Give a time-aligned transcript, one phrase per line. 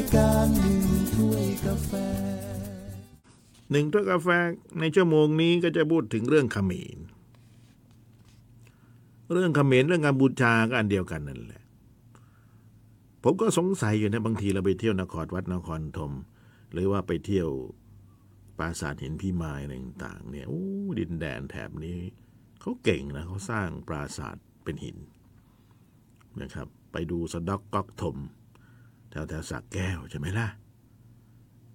[0.00, 0.82] ยการหนึ่ง
[1.14, 1.92] ถ้วยกาแฟ
[3.70, 4.28] หนึ่งถ้วยกาแฟ
[4.80, 6.98] ในชั่วโมงนี้ก็จะพูดถึงเรื่องขมร
[9.32, 11.62] เรื่องเขมรเรื่องการบูชาก็อันเดียวกันนั่นแหละ
[13.22, 16.12] ผมก็สงสัยอยู่นะบางทีเราไปเที่ยวนครวัดนครธม
[16.72, 17.48] หรือว่าไปเที่ยว
[18.58, 20.64] ปราสาทหินพี่มายอะไรต่างๆเนี่ยโอ้
[20.98, 21.98] ดินแดนแถบนี้
[22.60, 24.96] เขาเก่งนะเขาสร้างปราสาทเป็นหิน
[26.42, 28.16] นะครับ ไปดูสะดอกก๊อกถม
[29.10, 30.48] แถวแถวสักแก้วใช่ไหมล่ะ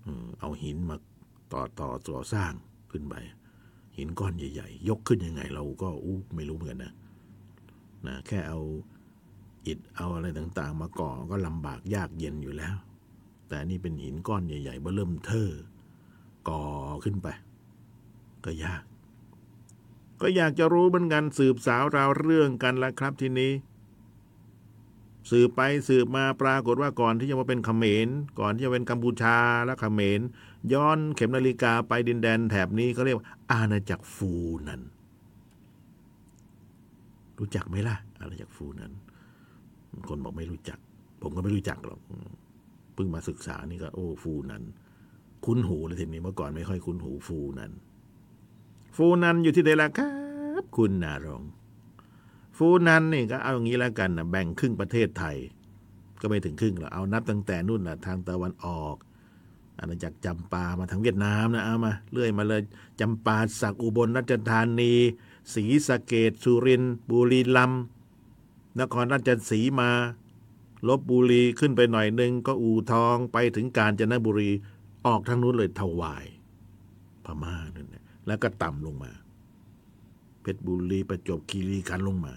[0.06, 0.08] อ
[0.40, 0.96] เอาหินมา
[1.52, 2.54] ต่อต่อต่อสร้าง
[2.92, 3.16] ขึ้นไป
[3.98, 6.94] หินก้อนใหญ่ ๆ ยกขึ้นยังไง เราก็อู้ไม่รู้เหมือนกันนะ
[8.06, 8.60] นะแค่เอา
[9.68, 12.76] อิฐเอาอะไรต่างๆ มาก่อก็ลำบากยากเย็นอยู่แล้ว
[13.48, 15.50] แต่นี่เป็นหินก้อนใหญ่ๆเบ้อเริ่มเทอ
[16.50, 16.64] ก่อ
[17.04, 17.28] ขึ้นไป
[18.46, 18.84] ก็ยาก
[20.22, 23.52] ก็อยากจะรู้เหมือนกันสืบสาวราวเรื่องกันละครับทีนี้
[25.32, 28.08] สืบไปสืบมาปรากฏว่าก่อนที่จะมาเป็นเขมร
[28.40, 30.20] ก่อนที่จะเป็นกัมพูชาและเขมร
[30.74, 34.34] ย้อนเข็มนาฬิกาไปดินแดนแถบนี้เขาเรียกว่าอาณาจักรฟู
[34.68, 34.82] นัน
[37.40, 38.92] รู้จักไหมล่ะ อาณาจักรฟูนัน
[40.10, 40.80] คนบอกไม่รู้จัก
[41.22, 42.00] ผมก็ไม่รู้จักหรอก
[42.94, 44.64] เพิ่งมาศึกษานี่ก็โอ้ฟูนัน
[45.46, 47.72] คุ้นหูเลยทีนี้เมื่อก่อนไม่ค่อยคุ้นหูฟูนัน
[48.96, 50.12] ฟูนันอยู่ที่ไหนล่ะครั
[50.62, 51.44] บ คุณนารง
[52.58, 55.38] ฟูนันนี่ก็เอาอย่างนี้แล้วกันนะแบ่งครึ่งประเทศไทย
[56.22, 58.96] ก็ไม่ถึงครึ่งหรอกเอานับตั้งแต่นู่นนะทางตะวันออก
[59.80, 62.62] อาณาจักรจำปามาทางเวียดนามนะเอามาเลื่อยมาเลย
[63.00, 64.94] จำปาสักอุบลราชธานี
[65.54, 67.72] ศรีสะเกดสุรินบุรีรัม
[68.80, 69.90] นครราชสีมา
[70.88, 74.50] ลบบุรีขึ้นไปหน่อยหนึ่งก็อู่ทองไปถึงกาญจนบุรี
[75.06, 76.26] ออกทางนู้นเลยถวาย
[77.26, 79.12] พม่านั่นแหละแล้วก็ต่ำลงมา
[80.42, 82.34] เพชรบุรีประจวบคีรีขันลงมา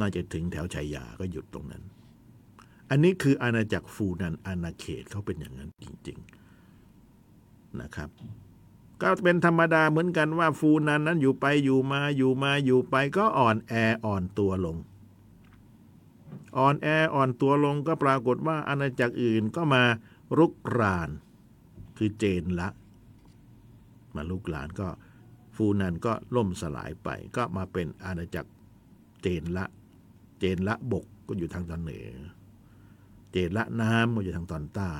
[0.00, 1.82] น่าจะถึงแถวชัยยาก็หยุดตรงนั้น
[2.90, 6.18] อันนี้คืออาณาจักรฟูนันอาณาเขตเขาเป็นอย่างนั้นจริง
[6.98, 8.10] ๆนะครับ
[9.02, 13.72] ก็เป็นธรรมดาเหมือนกันว่าฟูนันนั้นอยู่ไปอยู่มาอยู่มาอยู่ไปก็อ่อนแอ
[14.04, 14.76] อ่อนตัวลง
[16.58, 19.82] อ่อนแออ่อนตัวลงก็ปรากฏว่าอาณาจักรอื่นก็มา
[20.38, 21.10] รุกราน
[21.98, 22.68] คือเจนละ
[24.14, 24.88] มาลุกลานก็
[25.56, 28.50] ฟูนันก็ล่มสลายไปก็มาเป็นอาณาจักร
[29.22, 29.66] เจนละ
[30.38, 32.08] เจนละบกก็อยู่ทางตอนเหนือ
[33.30, 34.94] เจนละน้ำก็อยู่ทางตอนใต้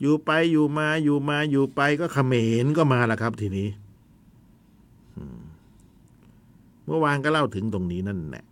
[0.00, 2.34] อยู่ไปอยู่มาอยู่มาอยู่ไปก็เขม
[2.64, 3.68] รก็มาละครับ ทีนี้
[6.86, 8.44] เมื่อวานก็เล่าถึงตรงนี้นั่นแหละ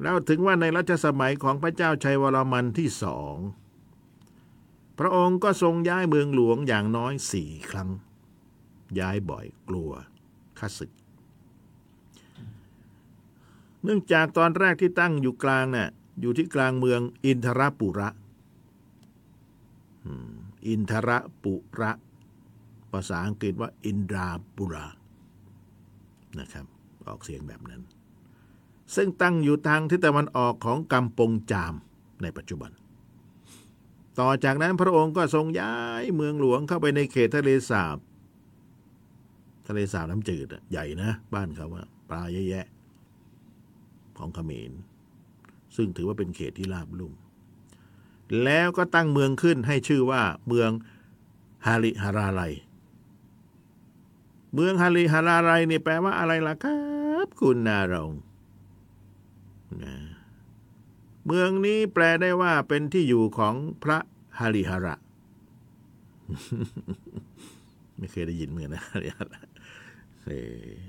[0.00, 3.36] เล่าถึงว่าในรัชสมัยของพระเจ้าชัยวรมันที่สอง
[4.98, 7.90] พระองค์ก็ทรงย้ายเมืองหลวงอย่างน้อยสี่ครั้ง
[8.98, 9.90] ย้ายบ่อยกลัว
[10.58, 10.92] ข้าศึก
[13.84, 15.90] เนื่องจากตอนแรกที่ตั้งอยู่กลางน่ะ
[16.20, 18.08] อยู่ที่กลางเมืองอินทรปุระ
[20.66, 21.10] อินทร
[21.42, 21.90] ปุระ
[22.92, 24.86] ภาษาอังกฤษว่าอินดราปุระ
[26.38, 26.66] นะครับ
[27.06, 27.82] ออกเสียงแบบนั้น
[28.94, 31.74] ซึ่งตั้งอยู่ทางทิศตะวันออกของกัมปงจาม
[32.22, 32.70] ในปัจจุบัน
[34.18, 37.98] ต่อจากนั้นพระองค์ก็ทรงย้ายเมืองหลวงเข้าไปในเขตทะเลสาบ
[39.66, 42.66] ทะเลสาบน้ำจืดอะใหญ่นะ บ้านเขาว่าปลาเยอะแยะ
[44.18, 44.72] ของเขมร
[45.76, 47.14] ซึ่งถือว่าเป็นเขตที่ราบลุ่ม
[48.44, 50.70] แล้วก็ตั้งเมืองขึ้นให้ชื่อว่าเมือง
[51.66, 52.42] ฮาริฮาราไล
[54.54, 56.78] เมืองฮาริฮาราไลนี่แปลว่าอะไรล่ะครั
[57.24, 58.12] บ คุณนารง
[59.82, 59.94] นะ
[61.26, 63.98] เมืองนี้แปลได้ว่าเป็นที่อยู่ของพระ
[64.38, 64.94] ฮาริฮาระ
[67.98, 69.40] ไม่เคยได้ยินเหมือนนะฮาริฮาระ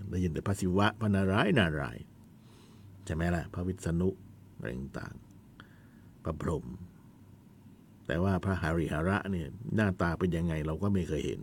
[0.09, 2.03] ได้ยินแต่พระศิวะพระนารายณ์นารายณ์
[3.09, 4.09] ช่ไหมล่ะพระวิษณุ
[4.55, 6.65] อะไรต่างๆพระพรหม
[8.07, 11.41] แต่ว่าพระหาริหาระเนี่ยหน้าตาเป็นยังไงเราก็ไม่เคยเห็น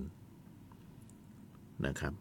[1.87, 2.13] นะครับ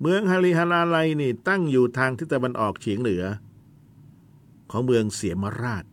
[0.00, 3.24] เมืองฮาริฮาราไลนี่ตั้งอยู่ทางทิศตะวันออกเฉียงเหนือ
[4.70, 5.84] ของเมืองเสียมราช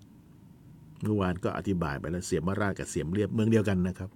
[1.01, 4.09] เมื่อวานก็อธิบายไปแล้วเสียมราชกับเสียมเรียบเมืองเดียวกันนะครับ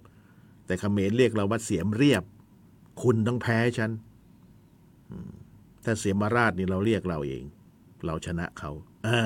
[0.66, 2.22] แต่เขมรเรียกเราว่าเสียมเรียบ
[3.02, 3.90] คุณต้องแพ้ฉัน
[5.84, 7.42] ถ้าเสียมราชนี่เราเรียกเราเอง
[8.04, 8.70] เราชนะเขา
[9.06, 9.20] อ่า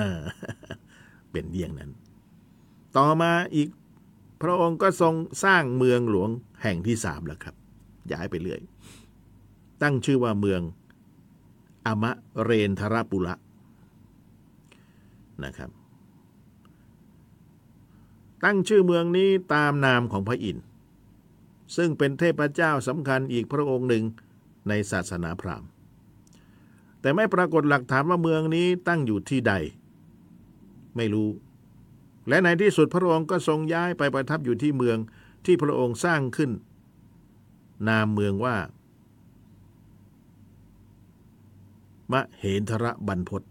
[1.31, 1.91] เป็นเยี่ยงนั้น
[2.97, 3.69] ต่อมาอีก
[4.41, 6.29] พระองค์ก็ทรงสร้างเมืองหลวง
[6.63, 7.55] แห่งที่สามแล้วครับ
[8.11, 8.61] ย้ายไปเรื่อย
[9.81, 10.61] ตั้งชื่อว่าเมือง
[11.85, 12.11] อมะ
[12.43, 13.35] เรนทรปุระ
[15.43, 15.69] นะครับ
[18.43, 20.65] ตั้งชื่อเมืองนี้ตามนามของพระอินทร์
[21.77, 24.03] ซึ่งเป็นเทพเจ้าสำคัญอีกพระองค์หนึ่ง
[24.69, 25.69] ในศาสนาพราหมณ์
[27.03, 29.53] แต่ไม่ปรากฏหลักฐานว่าเมืองนี้ตั้งอยู่ที่ใด
[30.95, 31.29] ไม่รู้
[32.27, 34.97] และในที่สุดพระองค์ก็ทรงย้ายไปประทับอยู่ที่เมือง
[35.45, 36.51] ที่พระองค์สร้างขึ้น
[37.87, 38.55] นามเมืองว่า
[42.11, 43.43] มะเหนทระบรรพต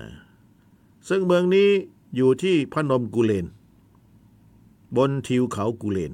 [0.00, 0.10] นะ
[1.08, 1.68] ซึ่งเมืองนี้
[2.16, 3.46] อยู่ที่พนมกุเลน
[4.96, 6.12] บนทิวเขากุเลน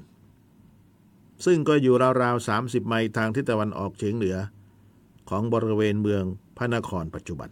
[1.45, 4.37] ซึ่งก็อยู่ราวๆ30 ไมล์ทางทิศตะวันออกเฉียงเหนือ
[5.29, 6.23] ของบริเวณเมือง
[6.57, 7.49] พระนครปัจจุบัน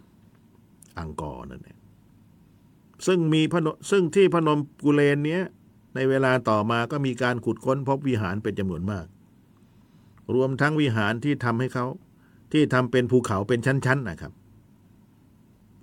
[0.98, 1.78] อังกอร์นั่นเอง
[3.06, 5.42] ซึ่งมีพนซึ่งที่พนมกุเลนเนี้ย
[5.94, 9.06] ในเวลาต่อมาก็มีการขุดค้นพบวิหารเป็นจำนวนมาก
[10.34, 11.86] รวมทั้งวิหารที่ทำให้เขา
[12.52, 14.32] ที่ทำเป็นภูเขาเป็นชั้นๆนะครับ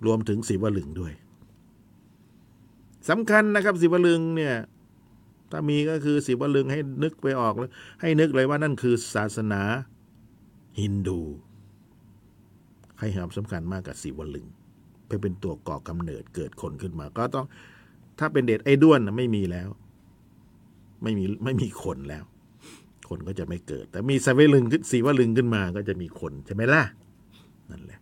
[0.06, 1.12] รวมถึงศิวลึงด้วย
[3.08, 4.54] สำคัญนะครับศิวลึงเนี่ย
[5.50, 7.70] ถ้ามีก็คือศิวลึงให้นึกไปออกแล้ว
[8.00, 9.62] ให้นึกเลยว่านั่นคือศาสนา
[10.80, 11.20] ฮินดู
[13.00, 14.46] ให้ความสำคัญมากกับศิวลึง
[15.06, 17.46] ไปเป็นตัวก่อกำเนิดเกิดคนขึ้นมา ก็ต้อง
[18.18, 19.68] ถ้าเป็นเด็ดไอ้ด้วนไม่มีแล้ว
[21.02, 22.24] ไม่มีไม่มีคนแล้ว
[23.08, 26.82] คนก็จะไม่เกิด แต่มีสวลึงขึ้นสีวลึงขึ้นมาก็จะมีคนใช่ไหมล่ะ
[27.70, 28.00] นั่นแหละ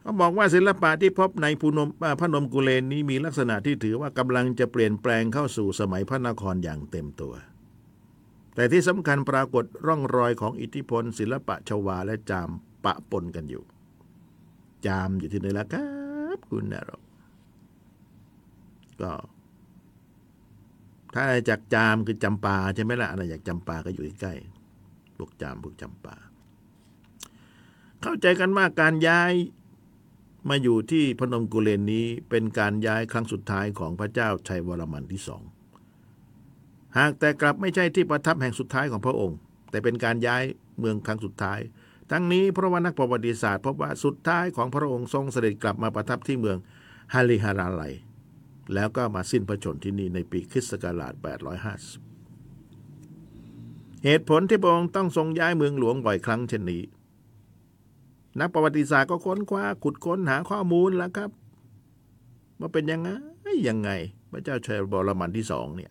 [0.00, 1.88] เขาบอกว่าศิลปะที่พบในภูนม
[2.20, 7.32] พนมกุเลนนี้มีลักษณะที่ถือว่ากำลังจะเปลี่ยนแปลงเข้าสู่สมัยพระนครอย่างเต็มตัว
[8.54, 12.50] แต่ที่สำคัญปรากฏร่องรอยของอิทธิพล ศิลปะชวาและจาม
[12.84, 13.64] ปะปนกันอยู่
[14.86, 15.86] จามอยู่ที่ไหนล่ะครั
[16.36, 17.02] บคุณนรก
[19.00, 19.12] ก็
[21.14, 24.34] ถ้าจากจามคือจำปาใช่ไหมล่ะอะไรจากจำปาก็อยู่ใกล้
[25.16, 26.16] พวกจามพวกจำปา
[28.02, 29.32] เข้าใจกันว่าการย้าย
[30.48, 35.42] มาอยู่ที่พนมกุเลนนี้เป็นการย้ายครั้งสุดท้ายของพระเจ้าชัยวรมันที่สอง
[36.98, 39.36] หากแต่กลับไม่ใช่ที่ประทับแห่งสุดท้ายของพระองค์
[39.70, 40.42] แต่เป็นการย้าย
[40.78, 41.60] เมืองครั้งสุดท้าย
[42.10, 46.56] ทั้งนี้เพราะว่านักประวัติศาสตร์พบว่าสุดท้ายของพระองค์ทรงเสด็จกลับมาประทับที่เมือง
[47.14, 47.82] ฮาริฮาราไล
[48.74, 51.24] แล้วก็มาสิ้นพระชนที่นี่ในปีคริสต์ศักราช 850
[54.04, 56.82] เหตุผลที่พระองค์ต้องทรงย้ายเมืองหลวงบ่อยครั้งเช่นนี้
[58.40, 61.30] นักประวัติศาสตร์ก็ค้นคว้าขุดค้นหาข้อมูลแล้วครับ
[62.60, 63.08] ว่าเป็นยังไง
[63.68, 63.90] ยังไง
[64.30, 65.90] พระเจ้าชัยบรมันที่สองเนี่ย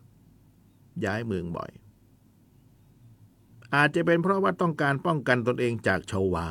[1.06, 1.72] ย้ายเมืองบ่อย
[3.76, 6.48] อาจจะเป็นเพราะว่าต้องการป้องกันตนเองจากชาวา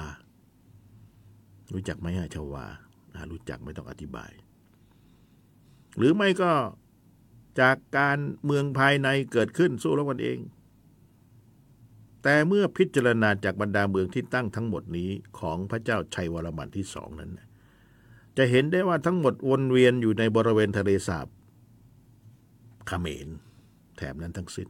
[1.72, 2.64] รู้จักไหมฮะชาวา
[3.32, 4.32] รู้จักไม่ต้องอธิบาย
[5.96, 6.52] หรือไม่ก็
[7.60, 10.38] จากการเมืองภายในเกิดขึ้นสู้รบกันเอง
[12.22, 17.30] แต่เมื่อพิจารณาจากบรรดาเมืองที่ตั้งทั้งหมดนี้ของพระเจ้าชัยวรมันที่สองนั้น
[18.36, 21.26] จะเห็นได้ว่าทั้งหมดวนเวียนอยู่ในบริเวณทะเลสาบ
[22.88, 23.28] เขมร
[23.96, 24.68] แถบนั้นทั้งสิ้น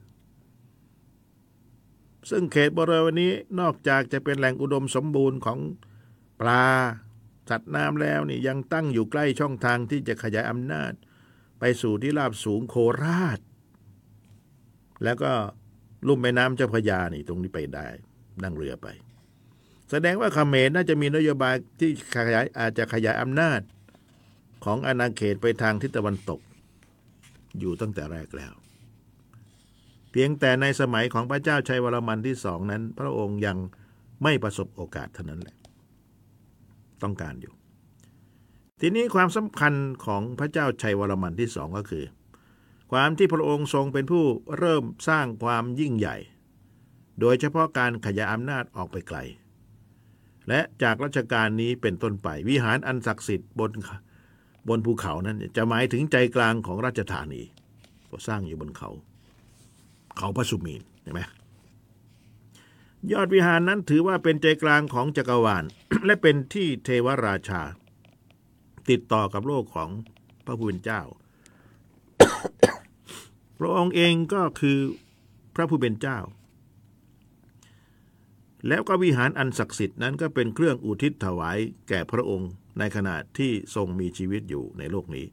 [2.30, 5.58] ซึ่งเขตบริเวณนี้นอกจากจะเป็นแหล่งอุดมสมบูรณ์ของ
[6.40, 6.66] ปลา
[7.50, 10.92] สัตว์น้ำแล้วนี่ยังตั้งอยู่ใกล้ช่องทางที่จะขยายอำนาจ
[11.60, 13.38] ไปสู่ที่ราบสูงโคราช
[15.04, 15.32] แล้วก็
[16.06, 17.86] ลุ่มแม่น้ำเจ้าพระยานี่ตรงนี้ไปได้
[18.42, 18.88] นั่งเรือไป
[19.90, 23.60] แสดงว่าเขมรน่าจะมีนโยบายที่ขยายอาจจะขยายอำนาจ
[24.64, 26.40] ของอาณาเขตไปทางทิศตะวันตก
[27.58, 28.52] อยู่ตั้งแต่แรกแล้ว
[30.12, 33.56] เพียงแต่ในสมัยของพระเจ้าชัยวรมันที่สองนั้น พระองค์ยัง
[34.22, 35.56] ไม่ประสบโอกาสเท่านั้นแหละ
[37.02, 37.54] ต้องการอยู่
[38.80, 39.74] ทีนี้ความสำคัญ
[40.06, 42.04] ของพระเจ้าชัยวรมันที่สองก็คือ
[42.92, 44.24] ความที่พระองค์ทรงเป็นผู้
[44.58, 46.16] เริ่มสร้างความยิ่งใหญ่
[47.20, 49.18] โดยเฉพาะการขยายอำนาจออกไปไกล
[50.48, 53.70] และจากรัชกาลนี้เป็นต้นไป วิหารอันศักดิ์สิทธิ์บน
[54.68, 57.42] บนภูเขานั้นจะหมายถึงใจกลางของราชธานี
[58.10, 58.90] ก็สร้างอยู่บนเขา
[60.18, 61.20] เขาพระสุมีนเห็นไหม
[63.12, 65.64] ยอดวิหารนั้นถือว่าเป็นใจกลางของจักรวาล
[66.06, 67.62] และเป็นที่เทวราชา
[68.90, 69.90] ติดต่อกับโลกของ
[70.46, 71.02] พระผู้เป็นเจ้า
[73.58, 74.78] พระองค์เองก็คือ
[75.54, 76.18] พระผู้เป็นเจ้า
[78.68, 85.26] แล้วก็วิหารอันศักดิ์สิทธิ์นั้นก็เป็นเครื่องอุทิศถวายแก่พระองค์ในขณะที่ทรงมีชีวิตอยู่ในโลกนี้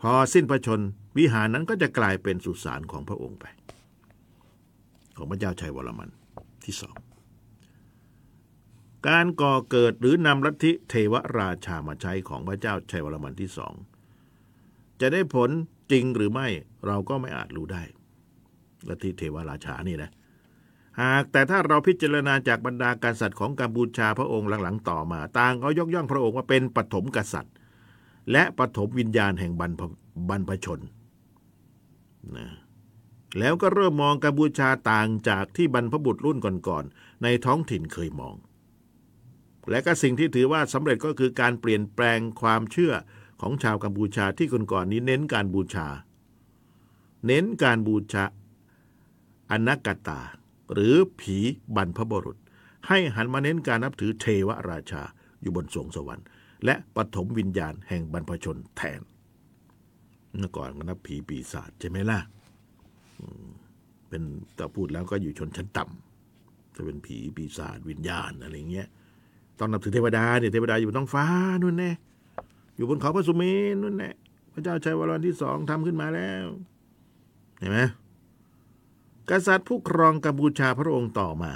[0.00, 0.80] พอสิ้นพระชน
[1.18, 3.44] วิหารนั้นก็จะกลายเป็นสุสานของพระองค์ไป
[5.16, 6.08] ของพระเจ้าชัยวรมัน
[6.64, 6.96] ที่สอง
[9.08, 13.74] การก่อเกิดหรือนำลัทธิเทวราชามาใช้ของพระเจ้าชัยวรมันที่สอง
[15.00, 15.50] จะได้ผล
[15.92, 16.48] จริงหรือไม่
[16.86, 17.82] เราก็ไม่อาจรู้ได้
[18.88, 20.10] ลัทธิเทวราชานี่นะ
[21.02, 27.54] หากแต่ถ้าเราพิจารณาจากบรรดากษัตริย์ของกัมพูชาพระองค์หลังๆต่อมา ต่างเขายกย่องพระองค์ว่าเป็นปฐมกษัตริย์
[28.32, 29.82] และปฐมวิญญาณแห่งบรรพ
[30.28, 30.80] บรรพชน
[32.36, 32.46] นะ
[33.38, 38.36] แล้วก็เริ่มมองกัมพูชาต่างจากที่บรรพบุรุษรุ่นก่อนๆในท้องถิ่นเคยมอง
[39.70, 42.92] และก็สิ่งที่ถือว่าสำเร็จก็คือการเปลี่ยนแปลงความเชื่อ
[43.40, 45.88] ของชาวกัมพูชาที่ก่อนๆนี้เน้นการบูชา
[47.26, 48.24] เน้นการบูชา
[49.50, 50.20] อนักกตา
[50.72, 51.36] หรือผี
[51.76, 52.38] บรรพบุรุษ
[52.88, 55.02] ให้หันมาเน้นการนับถือเทวราชา
[55.40, 56.26] อยู่บนสวงสวรรค์
[56.64, 59.00] และปฐมวิญญาณแห่งบรรพชนแทน
[60.36, 62.20] เมื่อก่อนก็นับผีปีศาจใช่ไหมล่ะ
[64.08, 64.22] เป็น
[64.56, 68.88] แต่พูดแล้วก็อยู่ชนชั้นต่ำจะเป็นผีปีศาจวิญญาณอะไรเงี้ย
[69.58, 71.24] ต้องนับถือเทวดาเนี่ยเทวดาอยู่บนท้องฟ้า
[71.62, 71.90] นู่นแน่
[72.76, 73.42] อยู่บนเขาพระสุเม
[73.72, 74.10] นนู่นแน่
[74.52, 76.46] พระเจ้าชัยวรวันที่สองทำขึ้นมาแล้ว
[77.58, 77.78] เห็นไหม
[79.30, 81.50] กษัตริย์ผู้ครองกัมพูชาพระองค์ต่อมา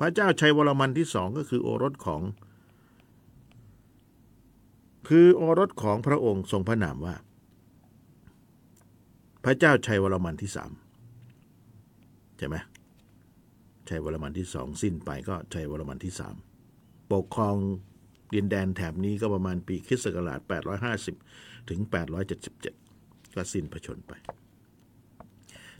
[0.00, 2.22] พระเจ้าชัยวรมันที่สองก็คือโอรสของ
[5.08, 7.14] คือโอรสของพระองค์ทรงพระนามว่า
[9.44, 10.70] พระเจ้าชัยวรมันที่สาม
[12.38, 12.56] ใช่ไหม
[13.88, 16.34] ชัยวรมันที่สองสิ้นไปก็ชัยวรมันที่สาม
[17.12, 17.56] ปกครอง
[18.34, 20.40] ดินแดนแถบนี้ก็ประมาณปีคริสต์ศักราช
[21.04, 21.80] 850 ถึง
[22.58, 24.12] 877 ก็สิ้นพระชนไป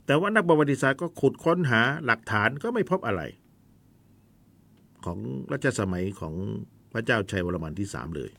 [0.05, 3.21] แต่ว่านักประวัติศาสตร์ก็ขุดค้นหาหลักฐานก็ไม่พบอะไร
[5.05, 5.17] ของ
[5.51, 6.35] รัชสมัยของ
[6.93, 8.31] พระเจ้าชัยวรมันที่สามเลย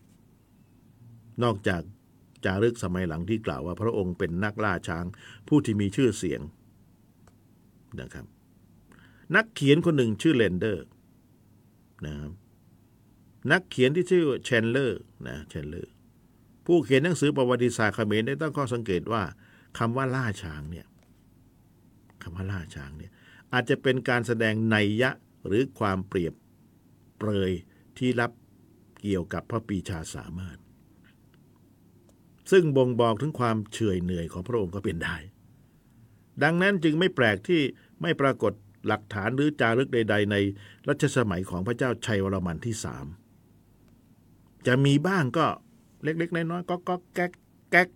[1.43, 1.83] นอกจาก
[2.45, 5.05] จารึกสมัยหลังที่กล่าวว่าพระองค์เป็นนักล่าช้าง
[5.49, 6.41] ผู้ที่มีชื่อเสียง
[8.01, 8.27] นะครับ
[9.37, 10.85] นักเขียนคนหนึ่งชื่อเลนเดอร์
[12.07, 12.33] นะครับ
[13.53, 15.93] นักเขียนที่ชื่อแชนเลอร์นะแชนเลอร์
[16.67, 19.23] ผู้เขียนหนังสือประวัติศาสตร์เขมรได้ตั้งข้อสังเกตว่า
[19.79, 20.87] คำว่าล่าช้างเนี่ย
[22.23, 23.13] คำว่าล่าช้างเนี่ย
[23.53, 25.11] อาจจะเป็นการแสดงไนยยะ
[25.47, 26.35] หรือความเปรียบ
[27.19, 27.53] เปรย
[27.99, 28.31] ที่รับ
[29.03, 30.59] เกี่ยวกับพระปีชาสามารถ
[32.51, 35.17] ซึ่งบ่งบอกถึงความเฉื่อยเหนื่อยของพระองค์ก็เป็นได้
[36.43, 37.61] ดังนั้นจึงไม่แปลกที่
[38.03, 38.53] ไม่ปรากฏ
[38.87, 40.37] หลักฐานหรือจารึกใด ๆ ใน
[40.89, 43.07] รัชสมัยของพระเจ้าชัยวรมันที่สาม
[44.67, 45.47] จะมีบ้างก็
[46.03, 47.33] เล็ก ๆ น้อยๆก็ก็แก๊ก
[47.71, 47.89] แก๊ก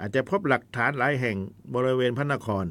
[0.00, 1.36] อาจจะพบหลักฐานหลายแห่ง
[1.74, 2.64] บริเวณพระนคร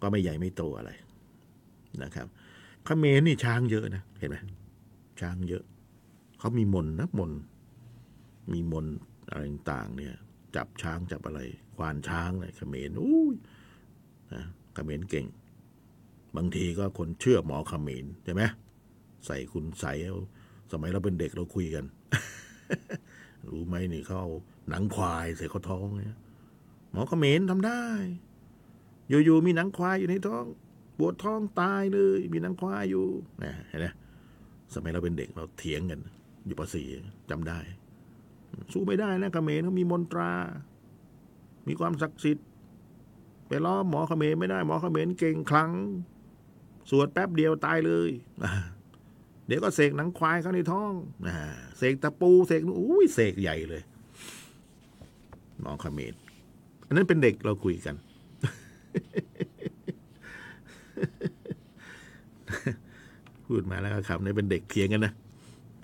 [0.00, 0.90] ก็ไม่ใหญ่ไม่โตอะไร
[2.02, 2.26] นะครับ
[2.84, 4.36] เขมรนี่ช้างเยอะนะ เห็นไหม
[5.20, 5.64] ช้างเยอะ
[6.38, 7.32] เขามีมนนะมน
[8.52, 8.86] มีมน
[9.30, 9.40] อะไร
[9.72, 10.14] ต่างเนี่ย
[10.56, 11.40] จับช้างจับอะไร
[11.76, 13.26] ควานช้างเลยเขมรอุ้
[14.34, 14.42] นะ
[14.74, 15.26] เขมรเก่ง
[16.36, 18.42] บางทีก็คนเชื่อหมอเขมรใช่ไหม
[19.26, 20.18] ใส่คุณใส่เอา
[20.72, 21.84] สมัยเราเป็นเด็กเราคุยกัน
[23.48, 24.30] รู้ไหมนี่เขาเอา
[24.68, 26.18] หนังควายใส่เข้อท้องเนี่ย
[26.92, 27.82] หมอเขมรทำได้
[29.08, 30.44] อยู่ๆมีหนังควายอยู่ในท้อง
[30.98, 33.06] ปวดท้องตายเลย มีหนังควายอยู่
[33.42, 33.86] นะเห็นไหม
[34.74, 36.00] สมัยเราเป็นเด็กเราเถียงกัน
[36.46, 36.82] อยู่ปสี
[37.30, 37.58] จำได้
[38.72, 40.30] สู้ไม่ได้นะขเขมรเขามีมนตรา
[41.68, 42.46] มีความศักดิ์สิทธิ์
[43.48, 45.70] ไปล้อหมอขเขมรไม่ได้ หมอขเขมรเก่งคลัง
[46.90, 48.10] สวดแป๊บเดียวตายเลย
[49.46, 50.92] เดี๋ยวก็เสกหนังควายเข้าในท้อง
[51.78, 53.82] เสกตะปูเสกนู่นอุ้ยเสกใหญ่เลย
[55.60, 56.14] หมอขเขมร
[56.86, 57.94] อันนั้นเป็นเด็กเราคุยกัน
[63.46, 65.12] พูดมาแล้วก็คำนี้เป็นเด็กเถียงกันนะ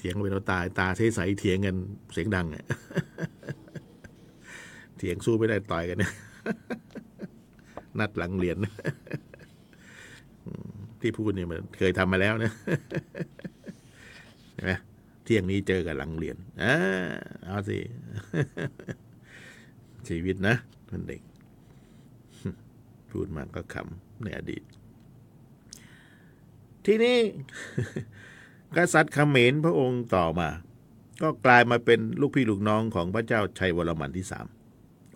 [0.03, 1.77] ถียงไปเราตายตาใสๆเถียงกัน
[2.13, 2.47] เสียงดัง
[4.99, 6.11] เถียงสู้ไม่ได้ต่อยกันนะ
[7.99, 8.59] นัดหลังเหรียน
[11.01, 12.53] ที่พูดเนี่ยมันเคยทำมาแล้วนะ
[14.55, 14.73] เห็นไหม
[15.25, 16.75] เที่ยงนี้เจอกันหลังเรียนอ่า
[17.45, 17.79] เอาสิ
[20.09, 20.55] ชีวิตนะ
[20.91, 21.23] มันเด็ก
[23.11, 24.63] พูดมาก็ขำในอดีต
[26.85, 27.19] ที่นี่
[28.77, 30.49] กษัตริย์เขมรพระองค์ต่อมา
[31.23, 34.47] ก็กลายมาเป็นลูกพี่ลูกน้องของพระเจ้าชัยวรมันที่สาม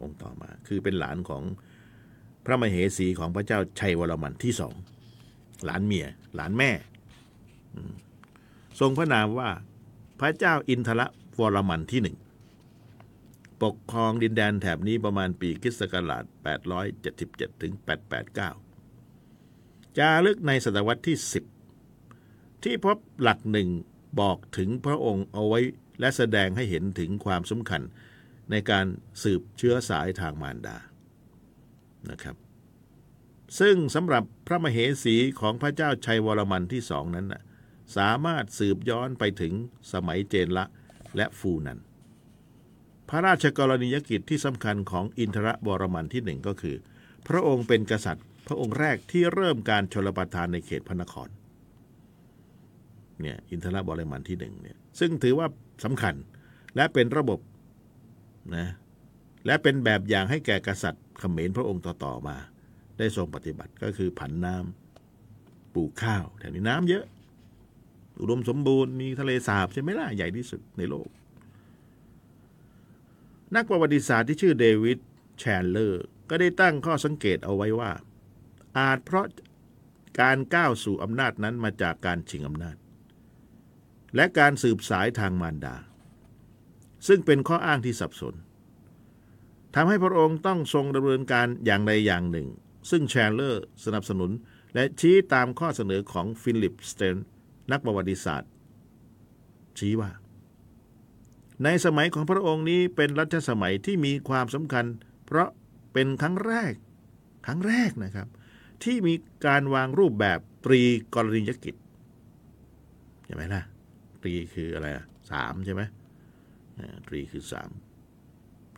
[0.03, 1.43] องค์ต่อมา คือเป็นหลานของ
[2.45, 4.75] พระมเหสีของพระเจ้าชัยวรมันที่สอง
[5.65, 6.71] หลานเมีย หลานแม่
[8.81, 9.51] ทรงพระนามว่า
[10.21, 11.01] พระเจ้าอินทร
[11.41, 12.17] วรมันที่หนึ่ง
[13.63, 16.25] ปกครองดินแดนแถบนี้ประมาณปีคิสต์ศักราช
[16.93, 17.73] 877ถึง
[18.81, 21.56] 889 จารึกในศตวรรษที่ 10
[22.69, 23.69] ที่พบหลักหนึ่ง
[24.21, 25.61] บอกถึงพระองค์เอาไว้
[26.01, 27.83] และแสดงให้เห็นถึงความสำคัญ
[28.51, 28.87] ในการ
[29.23, 30.77] สืบเชื้อสายทางมารดา
[32.11, 32.37] นะครับ
[33.61, 37.43] ซึ่งสำหรับพระมเหสีของพระเจ้าชัยวรมันที่สองนั้นนะ
[37.97, 39.53] สามารถสืบย้อนไปถึง
[39.93, 40.65] สมัยเจนละ
[41.17, 41.81] และฟูนัน
[43.09, 46.77] พระราชกรณียกิจที่สำคัญของอินทรวรมันที่หนึ่งก็คือ
[47.29, 51.31] พระองค์เป็นกษัตริย์ พระองค์แรกที่เริ่มการชลประทานในเขตพระนคร
[53.21, 55.47] เนี่ยอินทรวรมันที่หนึ่งเนี่ยซึ่งถือว่า
[55.85, 56.15] สำคัญ
[56.77, 57.41] และเป็นระบบ
[58.57, 58.69] นะ
[59.47, 62.37] และเป็นแบบอย่างให้แก่กษัตริย์เขมรพระองค์ต่อๆมา
[62.99, 67.05] ได้ทรงปฏิบัติก็คือผันน้ำปลูกข้าวแถวนี้น้ำเยอะ
[68.21, 71.09] อุดมสมบูรณ์มีทะเลสาบใช่ไหมล่ะ ใหญ่ที่สุดในโลก
[73.55, 74.99] นักประวัติศาสตร์ที่ชื่อเดวิด
[75.39, 77.91] แชนเลอร์ ก็ได้ตั้งข้อสังเกตเอาไว้ว่า
[78.79, 79.27] อาจเพราะ
[80.21, 82.77] การก้าวสู่อำนาจนั้นมาจากการชิงอำนาจ
[84.17, 85.77] และการสืบสายทางมารดา
[87.07, 88.35] ซึ่งเป็นข้ออ้างที่สับสน
[89.75, 92.49] ทำให้พระองค์ต้องทรงดำเนินการอย่างใดอย่างหนึ่ง
[92.91, 94.31] ซึ่งแชนเลอร์สนับสนุน
[94.75, 97.17] และชี้ตามข้อเสนอของฟิลิปสเติร์น
[97.73, 98.51] นักประวัติศาสตร์
[99.79, 100.11] ชี้ว่า
[101.65, 104.85] ในสมัยของพระองค์นี้เป็นรัชสมัยที่มีความสำคัญ
[105.27, 105.49] เพราะ
[105.93, 106.73] เป็นครั้งแรก
[107.47, 108.29] ครั้งแรกนะครับ
[108.85, 109.15] ที่มี
[109.47, 110.83] การวางรูปแบบตรี
[111.15, 111.75] กรณียกิจ
[113.25, 113.63] ใช่ไหมล่ะ
[114.23, 114.89] ตรีคืออะไร
[115.33, 115.83] สามใช่ไหม
[117.09, 117.71] ตรีคือสาม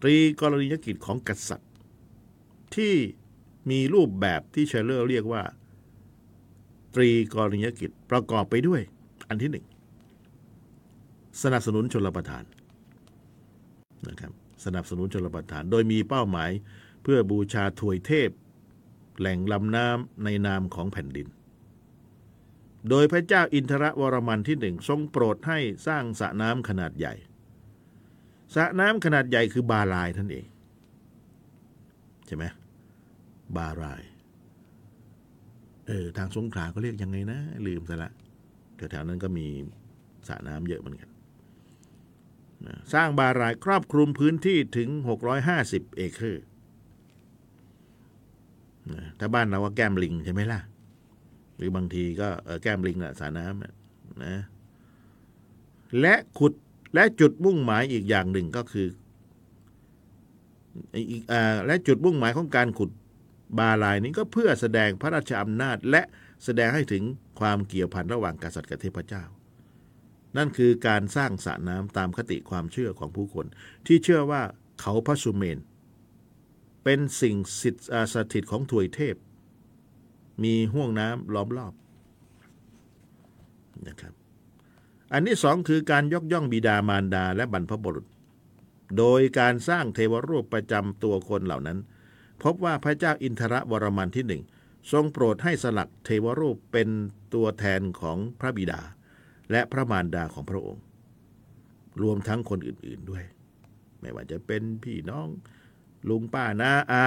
[0.03, 1.73] ตรีกรณียกิจของกษัตริย์
[2.75, 2.95] ที่
[3.71, 5.43] มีรูปแบบที่เชลเลอร์เรียกว่า
[6.95, 8.81] ตรีกรณียกิจประกอบไปด้วย
[9.29, 9.67] อันที่หนึ่ง
[11.43, 12.45] สนับสนุนชนรประทาน
[14.09, 14.33] นะครับ
[14.65, 16.51] สนับสนุนชนรประทาน โดยมีเป้าหมาย
[17.03, 18.31] เพื่อบูชาถวยเทพ
[19.19, 21.29] แหล่งลำน้ำในนามของแผ่นดิน
[22.89, 27.15] โดยพระเจ้าอินทรวรมันที่หนึ่งทรงโปรดให้สร้างสระน้ำขนาดใหญ่
[28.55, 30.47] สระน้ำขนาดใหญ่คือบาลายท่านเอง
[32.27, 32.45] ใช่ไหม
[33.57, 34.03] บาราย
[35.87, 38.11] เออทางสงขลาก็เรียกยังไงนะ ลืมซะละ
[38.77, 39.47] แถวๆนั้นก็มี
[40.29, 41.11] สระน้ำเยอะเหมือนกัน
[42.95, 44.89] สร้างบารายครอบคลุมพื้นที่ถึง
[45.43, 46.45] 650 เอเคอร์
[49.19, 50.61] ถ้าบ้านเราก็แก้มลิงใช่ไหมล่ะ
[51.59, 52.29] หรือบางทีก็
[52.63, 53.75] แก้มลิงน่ะสระน้ำนะ
[54.25, 54.37] นะ
[56.01, 56.53] และขุด
[56.95, 58.87] และจุดมุ่งหมายอีกอย่างหนึ่งก็คือ
[61.11, 61.35] อีกอ
[61.67, 62.91] และจุดมุ่งหมายของการขุด
[63.59, 66.03] บาลายนี้ก็เพื่อแสดงพระราชอำนาจ และ
[66.45, 67.03] แสดงให้ถึง
[67.41, 69.25] ความเกี่ยวพันระหว่างกษัตริย์กับเทพเจ้า
[70.37, 73.47] นั่นคือการสร้างสระน้ำตามคติความเชื่อของผู้คน
[73.87, 74.43] ที่เชื่อว่า
[74.81, 75.59] เขาพระสุเมน
[76.85, 79.15] เป็นสิ่งสิทธิ์สถิตของถวยเทพ
[80.43, 81.73] มีห่วงน้ำล้อมรอบ
[83.87, 84.15] นะครับ
[85.13, 88.07] อันที่สองคือการยกย่องบิดามารดาและบรรพบุรุษ
[88.99, 91.79] โดยการสร้างเทวรูปประจำตัวคนเหล่านั้น
[92.43, 94.43] พบว่าพระเจ้าอินทรวรมันที่หนึ่ง
[94.93, 96.89] ทรงโปรดให้สลักเทวรูปเป็น
[97.35, 98.81] ตัวแทนของพระบิดา
[99.51, 100.83] และพระมารดาของพระองค์
[102.03, 103.25] รวมทั้งคนอื่นๆด้วย
[104.01, 105.29] ไม่ว่าจะเป็นพี่น้อง
[106.09, 107.05] ลุงป้าน้าอา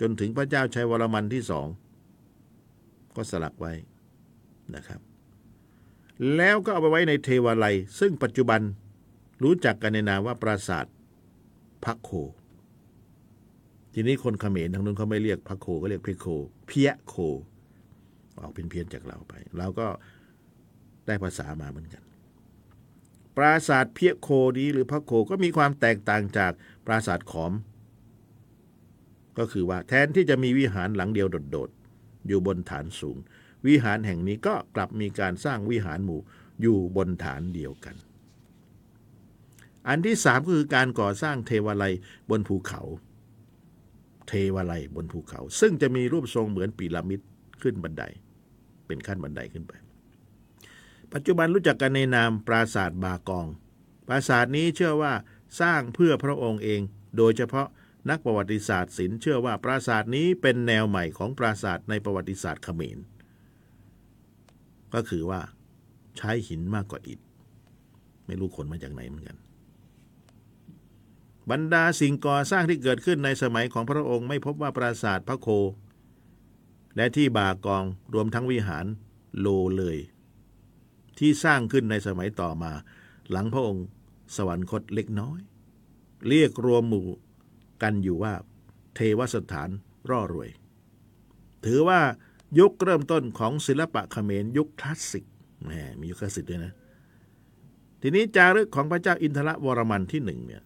[0.00, 1.66] จนถึงพระเจ้าชัยวรมันที่สอง
[3.16, 3.72] ก็สลักไว้
[4.74, 5.00] นะครับ
[6.36, 8.60] แล้วก็เอาไปไว้ในเทวาลัย ซึ่งปัจจุบัน
[9.42, 10.86] รู้จักกันในนามว่าปราสาท
[11.84, 12.10] พักโค
[13.94, 16.26] ทีนี้คนเขมรทางนู้นเขาไม่เรียกพักโคก็เรียกเพโค
[16.66, 17.14] เพียโค
[18.40, 19.86] ออกเป็นเพี้ยนจากเราไปเราก็
[21.06, 22.02] ได้ภาษามาเหมือนกัน
[23.36, 26.52] ปราสาทเพียโคนี้หรือพักโคก็มีความแตกต่างจาก
[26.86, 27.52] ปราสาทขอม
[29.38, 31.70] ก็คือว่าแทนที่จะมีวิหารหลังเดียวโดด
[32.30, 33.16] อยู่บนฐานสูง
[33.66, 36.20] วิหารแห่งนี้ก็กลับมีการสร้างวิหารหมู่
[36.62, 37.96] อยู่บนฐานเดียวกัน
[39.88, 41.92] อันที่สามก็คือการก่อสร้างเทวาลัย
[42.30, 42.82] บนภูเขา
[44.28, 47.20] เทวาลัยบนภูเขา ซึ่งจะมีรูปทรงเหมือนปีระมิด
[47.62, 48.04] ขึ้นบันได
[48.86, 49.72] เป็นขั้นบันไดขึ้นไป
[51.12, 53.46] ปัจจุบันรู้จักกันในนามปราสาทบากอง
[54.06, 55.12] ปราสาทนี้เชื่อว่า
[55.60, 56.80] สร้างเพื่อพระองค์เอง
[57.16, 57.68] โดยเฉพาะ
[58.08, 62.98] นักประวัติศาสตร์ศิลป์เชื่อว่าปราสาทนี้เป็นแนวใหม่ของปราสาทในประวัติศาสตร์เขมร
[64.94, 65.40] ก็คือว่า
[66.16, 67.20] ใช้หินมากกว่าอิฐ
[68.26, 69.36] ไม่รู้ขนมาจากไหนเหมือนกัน
[71.50, 75.48] บรรดาสิ่งก่อสร้างที่เกิดขึ้นในสมัยของพระองค์ไม่พบว่าปราสาทพระโค
[76.96, 77.84] และที่บากอง
[78.14, 78.86] รวมทั้งวิหาร
[79.38, 79.46] โล
[79.78, 79.98] เลย
[81.18, 82.72] ที่สร้างขึ้นในสมัยต่อมา
[83.30, 83.86] หลังพระองค์
[84.36, 85.40] สวรรคตเล็กน้อย
[86.28, 87.08] เรียกรวมหมู่
[87.82, 88.32] กันอยู่ว่า
[88.94, 89.68] เทวสถาน
[90.10, 90.50] ร่อรวย
[91.64, 92.00] ถือว่า
[92.58, 95.24] ยุคเริ่มต้นของศิลปะเขมรยุคคลาสสิก
[95.64, 96.72] แหมมียุคคลาสสิกด้วยนะ
[98.00, 100.62] ทีนี้จารึกของพระเจ้าอินทรวรมันที่หนึ่งเนี่ย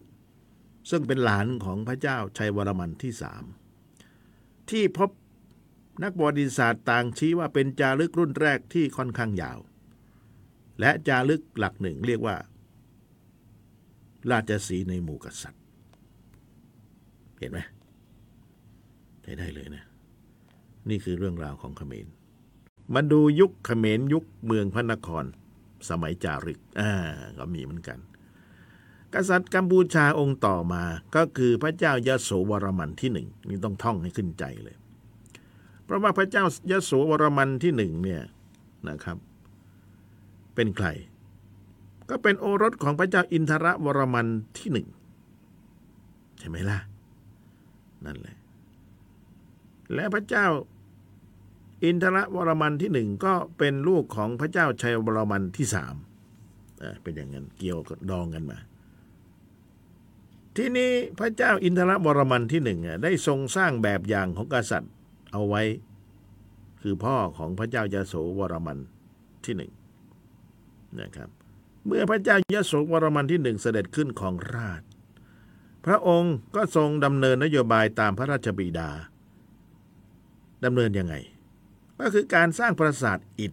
[0.90, 3.44] ซึ่งเป็นหลานของพระเจ้าชัยวรมันที่สาม
[4.70, 5.10] ที่พบ
[6.02, 9.58] นักประวัติศาสตร์ต่างชี้ว่าเป็นจารึกรุ่นแรกที่ค่อนข้างยาว
[10.80, 12.36] และจารึกหลักหนึ่งเรียกว่า
[14.30, 15.63] ราชสีในหมู่กษัตริย์
[17.38, 17.58] เห็นไหม
[19.22, 19.84] ใช้ได้เลยนะ
[20.88, 22.06] นี่คือเรื่องราวของเขมร
[22.94, 25.24] มาดูยุคเขมรยุคเมืองพระนคร
[25.88, 26.90] สมัยจารึก อ่า
[27.38, 27.98] ก็มีเหมือนกัน
[29.14, 30.82] กษัตริย์กัมพูชาองค์ต่อมา
[31.16, 34.76] ก็คือพระเจ้ายโสวรมันที่หนึ่งนี่ต้องท่องให้ขึ้นใจเลย
[35.84, 38.22] เพราะว่าพระเจ้ายโสวรมันที่หนึ่งเนี่ย
[38.88, 39.18] นะครับ
[40.54, 40.88] เป็นใคร
[42.10, 44.26] ก็เป็นโอรสของพระเจ้าอินทรวรมัน
[44.58, 44.88] ที่หนึ่ง
[46.38, 46.78] ใช่ไหมล่ะ
[48.06, 48.36] นั่นแหละ
[49.94, 50.46] และพระเจ้า
[51.84, 55.94] อินทรวรมันที่หนึ่งก็เป็นลูกของพระเจ้าชัยวรมันที่สาม
[57.02, 57.78] เป็นอย่างนั้นเกี่ยว
[58.10, 58.58] ดองกันมา
[60.56, 64.92] ที่นี้พระเจ้าอินทรวรมันที่หนึ่งได้ทรงสร้างแบบอย่างของกษัตริย์
[65.32, 65.62] เอาไว้
[66.82, 68.78] คือพ่อของพระเจ้ายโสวรมัน
[69.44, 69.72] ที่หนึ่ง
[71.00, 71.30] นะครับ
[71.86, 74.82] เมื่อพระเจ้ายโสวรมันที่หนึ่งเสด็จขึ้นของราช
[75.84, 78.90] พระองค์ก็ทรงดำเนินนโยบายตามพระราชบิดา
[80.64, 81.14] ดำเนินยังไง
[81.98, 83.52] ก็คือการสร้างปราสาทอิฐ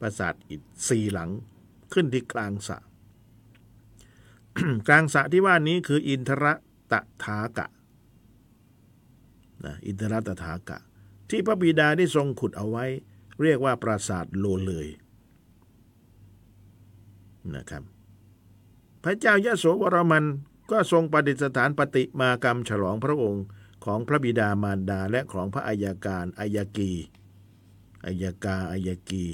[0.00, 1.30] ปราสาทอิฐสี่หลัง
[1.92, 2.78] ขึ้นที่กลางสระ
[4.88, 6.44] กลางสระที่ว่านี้คืออินทร
[6.92, 7.66] ตถากะ
[9.64, 10.78] นะอินทรตถากะ
[11.30, 12.84] ที่พระบิดาได้ทรงขุดเอาไว้
[13.42, 14.88] เรียกว่าปราสาทโลเลย
[17.54, 17.82] นะครับ
[19.08, 20.24] พระเจ้ายโสวรมัน
[20.70, 23.44] ก็ทรงประดิษฐานปฏิมากรรมฉลองพระองค์
[23.84, 26.92] ของพระบิดามารดาและของพระอัยการอัยกี
[28.06, 29.26] อัยกาอัยกี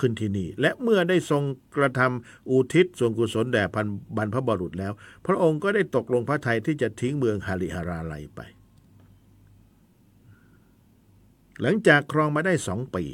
[0.00, 1.42] ขึ้นที่นี่ และเมื่อได้ทรง
[1.76, 3.86] กระทำอุทิศส่วนกุศลแด่พัน
[4.16, 4.92] บรรพบรุษแล้ว
[5.26, 8.40] พระองค์ก็ได้ตกลงพระทัยที่จะทิ้งเมืองฮาริฮาราไลไป
[11.60, 13.04] หลังจากครองมาได้สองปี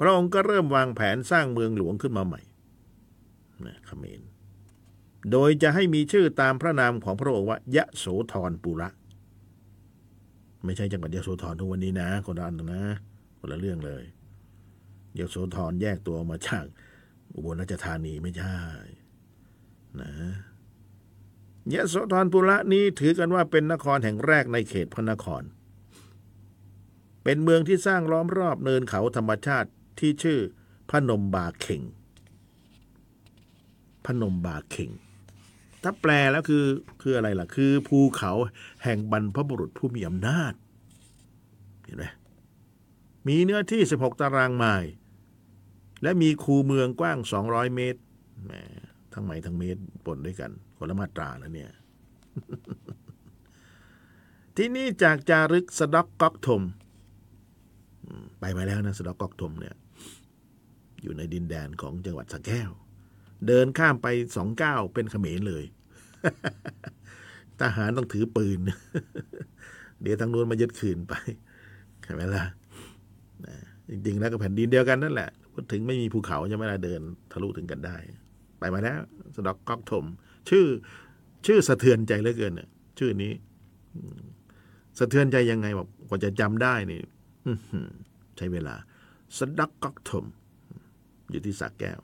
[0.00, 2.40] พระองค์ก็เริ่มวางแผนสร้างเมืองหลวงขึ้นมาใหม่
[3.66, 4.31] นะเขมร
[5.30, 8.88] โดยจะให้มีชื่อตามพระนามของพระองค์ว่ายะโสธรปุระ
[10.64, 12.84] ไม่ใช่จังหวัดยะโสธรทุกวันนี้นะคนละอันนะ
[13.38, 14.04] คนละเรื่องเลย
[15.18, 16.64] ยะโสธรแยกตัวมาจาก
[17.34, 18.60] อุบลราชธานีไม่ใช่
[20.00, 20.12] นะ
[21.72, 25.42] ยะโสธรปุระนี้ถือกันว่าเป็นนครแห่งแรกในเขตพระนคร
[27.24, 30.38] เป็นเมืองที่สร้างล้อมรอบเนินเขาธรรมชาติที่ชื่อ
[30.90, 31.82] พนมบาเข่ง
[34.06, 34.90] พนมบาเข่ง
[35.82, 36.64] ถ้าแปลแล้วคือ
[37.02, 38.32] คืออะไรล่ะ คือภูเขา
[38.84, 40.52] แห่งบรรพบุรุษผู้มีอำนาจ
[41.84, 42.04] เห็นไหม
[43.28, 44.92] มีเนื้อที่ 16 ตารางไมล์
[46.02, 48.00] และมีคูเมืองกว้าง 200 เมตร
[48.44, 48.52] แหม
[49.12, 51.70] ทั้งไมล์ทั้งเมตรปนด้วยกันคนละมาตราแล้วเนี่ย
[54.56, 56.62] ที่นี่จากจารึกสะดอกก๊อกทม
[58.40, 59.74] ไปมาแล้วนะสะดอกก๊อกทมเนี่ย
[61.02, 62.70] อยู่ในดินแดนของจังหวัดสระแก้ว
[63.46, 65.64] เดินข้ามไปสองก้าวเป็นเขมรเลย
[67.60, 68.58] ทหารต้องถือปืน
[70.02, 71.14] เดี๋ยวทางนู้นมายึดคืนไป
[72.02, 72.44] ใช่ไหมล่ะ
[73.90, 77.00] จริงๆแล้วก็แผ่นดินเดียวกันนั่นแหละพูดถึงไม่มีภูเขาจะไม่ได้เดิน
[77.32, 77.96] ทะลุถึงกันได้
[78.58, 79.00] ไปมาแล้ว
[79.34, 80.04] สดอกก๊อกถม
[80.50, 80.66] ชื่อ
[81.46, 83.32] ชื่อสะเทือนใจเหลือเกินเนี่ยชื่อนี้
[84.98, 87.00] สะเทือนใจยังไงบอกกว่าจะจำได้นี่
[88.36, 88.74] ใช้เวลา
[89.38, 90.24] สดักก๊อกถม
[91.30, 92.00] อยู่ที่สักแก้ว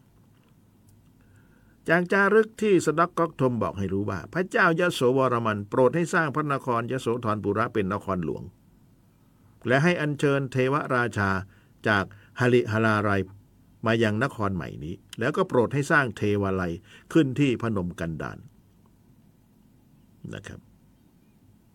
[1.88, 8.42] จากจารึกที่สดักกอกทมบอกให้รู้ว่า พระเจ้ายโสวรมันโปรดให้สร้างพระนครยโสธรปุระเป็นนครหลวง
[9.66, 11.30] และให้อัญเชิญเทวราชา
[11.88, 12.04] จาก
[12.40, 13.10] ฮาริฮาราไร
[13.86, 16.72] มายังนครใหม่นี้ แล้วก็โปรดให้สร้างเทวาลัย
[17.12, 18.38] ขึ้นที่พนมกันดาน
[20.34, 20.60] นะครับ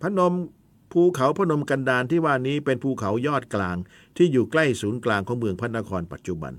[0.01, 0.33] พนม
[0.91, 3.77] ภูเขาพนมกันดานที่ว่านี้เป็นภูเขายอดกลาง
[4.17, 6.53] ที่อยู่ใกล้ศูนย์กลางของเมืองพระนครปัจจุบัน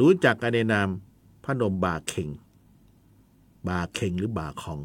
[0.00, 0.88] รู้จักกันในนาม
[1.44, 2.28] พนมบาเข่ง
[3.68, 4.80] บาเข่งหรือบาคอง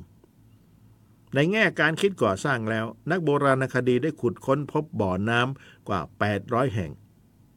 [1.33, 6.01] ในแง่การคิดก่อสร้างแล้ว นักโบราณคดีได้ขุดค้นพบบ่อน้ำกว่า
[6.37, 6.91] 800 แห่ง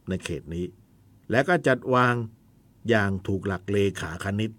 [0.07, 0.65] ในเขตนี้
[1.31, 2.15] และก็จัดวาง
[2.89, 4.51] อย่างถูกหลักเลขาคณิต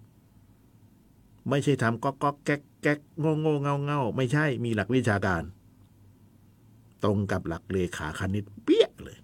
[1.48, 5.42] ไม่ใช่ทำก๊อกก๊อกแก๊กแก๊กโง่โง่เงาเงาไม่ใช่มีหลักวิชาการ
[7.04, 9.18] ตรงกับหลักเลขาคณิต เปี้ยเลย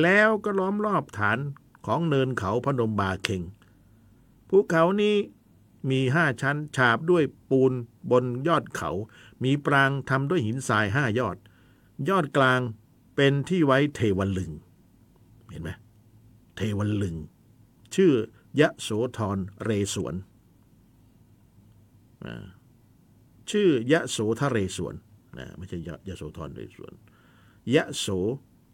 [0.00, 1.38] แล้วก็ล้อมรอบฐาน
[1.86, 3.42] ของเนินเขาพนมบาเข่ง
[4.48, 5.16] ภูเขานี้
[5.90, 7.72] มีห้าชั้น ฉาบด้วยปูน
[8.10, 8.90] บนยอดเขา
[9.44, 11.36] มีปรางทำด้วยหินทรายห้ายอด
[12.08, 12.60] ยอดกลาง
[13.16, 14.52] เป็นที่ไว้เทวันลึง
[15.50, 15.70] เห็นไหม
[16.56, 17.16] เทวันลึง
[17.94, 18.12] ชื่อ
[18.60, 20.14] ยะโสธรเรศวน
[23.50, 24.94] ชื่อยะโสทะเรศวน
[25.38, 26.92] นะไม่ใช่ยะโสธรเรศวน
[27.74, 28.06] ยะโส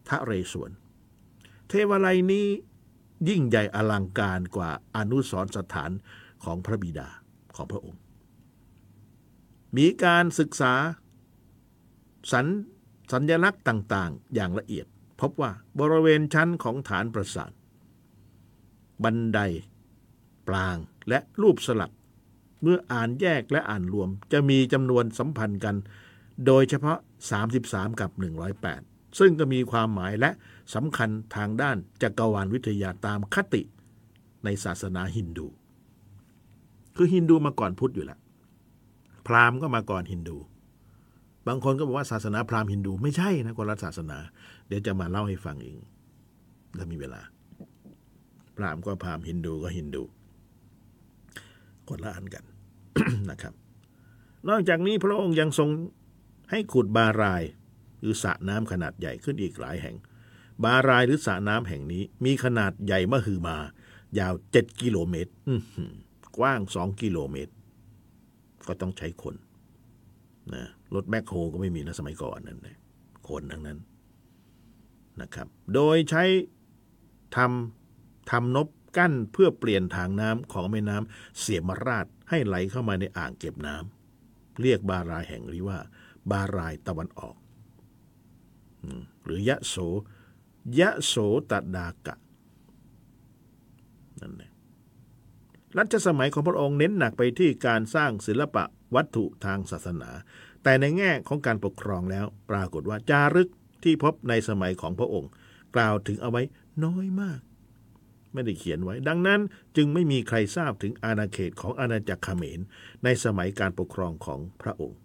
[0.09, 0.71] ทะเรศวน
[1.69, 2.47] เทวไลนี้
[3.29, 5.91] ยิ่งใหญ่อลังการกว่าอนุสรสถาน
[6.44, 7.09] ของพระบิดา
[7.57, 8.00] ของพระองค์
[9.76, 10.74] มีการศึกษา
[12.33, 12.46] สัญ
[13.12, 14.87] สัญลักษณ์ต่าง ๆ อย่างละเอียด
[15.20, 15.50] พบว่า
[15.81, 17.52] บริเวณชั้นของฐานประสาท
[19.05, 19.38] บันได
[20.48, 20.76] ปราง
[21.09, 21.92] และรูปสลัก
[22.62, 25.76] เมื่ออ่านแยกและอ่านรวม จะมีจำนวนสัมพันธ์กัน
[26.46, 26.98] โดยเฉพาะ
[27.48, 28.11] 33 กับ
[28.64, 30.31] 108 ซึ่งก็มีความหมายและ
[30.74, 33.62] สำคัญทางด้านจักรวาลวิทยาตามคติ
[34.44, 35.48] ในศาสนาฮินดู
[36.96, 38.18] คือฮินดูมาก่อนพุทธอยู่แล้ว
[39.26, 40.37] พราหมณ์ก็มาก่อนฮินดู
[41.46, 44.18] บางคนก็บอกว่าศาสนาพราหมณ์ฮินดูไม่ใช่นะคนละศาสนา
[44.66, 45.78] เดี๋ยวจะมาเล่าให้ฟังเอง
[46.78, 47.20] ถ้ามีเวลา
[48.57, 50.02] พราหมณ์ก็พราหมณ์ฮินดูก็ฮินดู
[51.88, 52.44] คนละอันกัน
[53.31, 53.55] นะครับ
[54.48, 55.68] นอกจากนี้พระองค์ยังทรง
[56.50, 57.42] ให้ขุดบาราย
[58.00, 59.96] หรือสระน้ำขนาดใหญ่ขึ้นอีกหลายแห่ง
[60.64, 63.57] บารายหรือสระน้ำแห่งนี้ มีขนาดใหญ่มหึมา
[64.18, 65.55] ยาวเจ็ดกิโลเมตรอื
[66.38, 67.55] กว้างสองกิโลเมตร
[68.68, 69.35] ก็ต้องใช้คน
[70.55, 70.64] นะ
[70.95, 72.77] รถแบคโฮก็ไม่มีนะสมัยก่อนนั่นนะ
[73.29, 73.79] คนทั้งนั้น
[75.21, 76.25] นะครับ โดยใช้
[77.37, 85.79] ทำทำนบกั้นเพื่อเปลี่ยนทางน้ำของแม่น้ำเสียมราชให้ไหลเข้ามาในอ่างเก็บน้ำเรียกบารายแห่งนี้ว่า
[86.31, 87.37] บารายตะวันออก
[89.25, 89.77] หรือยะโส
[90.79, 91.14] ยะโส
[91.51, 92.14] ตดากะ
[94.21, 94.52] นั่นแหละ
[95.79, 100.11] รัชสมัยของพระองค์เน้นหนักไปที่การสร้างศิลปะวัตถุทางศาสนา
[100.63, 103.49] แต่ในแง่ของการปกครองแล้ว ปรากฏว่าจารึก
[103.83, 105.31] ที่พบในสมัยของพระองค์
[105.77, 106.43] กล่าวถึงเอาไว้
[106.85, 107.41] น้อยมาก
[108.33, 109.41] ไม่ได้เขียนไว้ ดังนั้น
[109.77, 112.61] จึงไม่มีใครทราบถึงอาณาเขตของอาณาจักรเขมร
[113.05, 114.99] ในสมัยการปกครองของพระองค์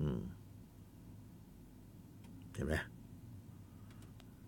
[0.00, 0.22] อืม
[2.54, 2.72] ใช่ไหม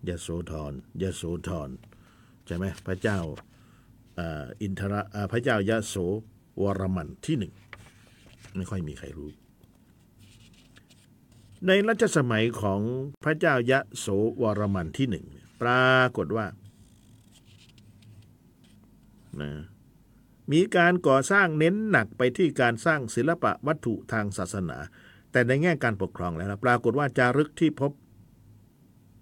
[0.07, 1.69] ยโสธรยโสธร
[2.45, 3.19] ใช่ไหมพระเจ้า
[4.61, 5.95] อินทระอ่าพระเจ้ายโส
[6.61, 7.53] วรมันที่หนึ่ง
[8.55, 9.29] ไม่ค่อยมีใครรู้
[11.67, 12.81] ในรัชสมัยของ
[13.23, 14.07] พระเจ้ายโส
[14.41, 15.25] วรมันที่หนึ่ง
[15.61, 16.45] ปรากฏว่า
[19.41, 19.51] นะ
[20.51, 24.77] มีการก่อสร้างเน้นหนักไปที่การสร้างศิลปะวัตถุทางศาสนา
[25.31, 27.91] แต่ในแง่การปกครองแล้วนะปรากฏว่าจารึกที่พบ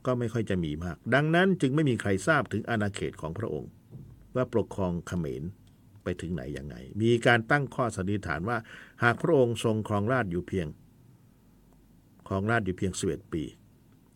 [0.05, 3.71] ก็ไม่ค่อยจะมีมาก ดังนั้นจึงไม่มีใครทราบถึงอาณาเขตของพระองค์
[4.35, 5.43] ว่าปกครองเขมร
[6.03, 8.57] ไปถึงไหนยังไง มีการตั้งข้อสันนิษฐานว่า
[9.03, 10.67] หากพระองค์ทรงครองราชอยู่เพียง
[12.27, 13.43] ครองราชอยู่เพียงสิบปี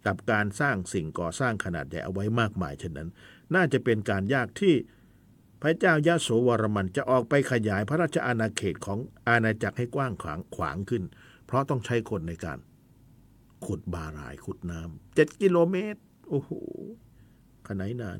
[0.05, 3.09] กับการสร้างสิ่งก่อสร้างขนาดใหญ่เอาไว้มากมายเช่นนั้น
[3.55, 4.73] น่าจะเป็นการยากที่
[5.61, 11.03] พระเจ้ายโสวรมันจะออกไปขยายพระราชอาณาเขตของอาณาจักรให้กว้างขวางขวางขึ้น
[11.45, 12.59] เพราะต้องใช้คนในการ
[13.65, 16.51] ขุดบารายขุดน้ำเจ็ดกิโลเมตร โอ้โห
[17.67, 18.19] ขนาดนาน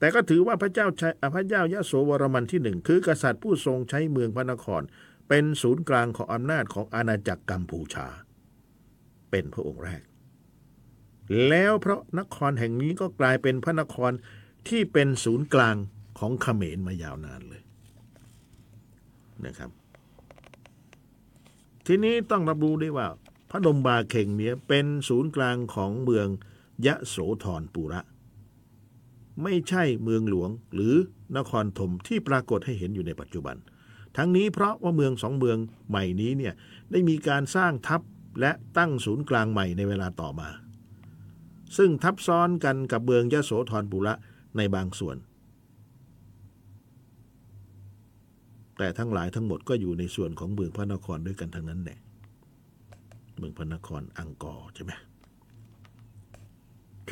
[0.00, 1.02] แต่ก็ถือว่าพระเจ้าช
[1.34, 4.82] พระเจ้ายโสวรมันที่หนึ่งคือกษัตริย์ผู้ทรงใช้เมืองพระนคร
[5.28, 8.06] เป็นศูนย์กลางของอำนาจของอาณาจักรกัมพูชา
[9.30, 10.02] เป็นพระองค์แรก
[11.48, 14.12] แล้วเพราะนครแห่งนี้ก็กลายเป็นพระนคร
[14.68, 15.76] ที่เป็นศูนย์กลาง
[16.18, 17.62] ของเขมรมายาวนานเลย
[19.46, 19.70] นะครับ
[21.86, 23.06] ทีนี้ต้องรับรู้ด้วยว่า
[23.50, 26.28] พระดมบาเข่งเนี่ยเป็นศูนย์กลางของเมือง
[26.86, 28.00] ยะโสธรปุระ
[29.42, 30.94] ไม่ใช่เมืองหลวงหรือ
[31.36, 33.56] นครธมที่ปรากฏให้เห็นอยู่ในปัจจุบัน
[34.16, 36.54] ทั้งนี้เพราะว่าเมืองสองเมืองใหม่นี้เนี่ย
[36.90, 38.00] ได้มีการสร้างทัพ
[38.40, 40.48] และตั้งศูนย์กลางใหม่ในเวลาต่อมา
[41.76, 44.14] ซึ่งทับซ้อนกันกับเมืองยะโสธรปุระ
[44.56, 45.16] ในบางส่วน
[48.78, 51.98] แต่ทั้งหลายทั้งหมดก็อยู่ในส่วนของเมืองพระนครด้วยกันทั้งนั้นแหละ
[53.38, 54.92] เมืองพระนครอังกอร์ใช่ไหม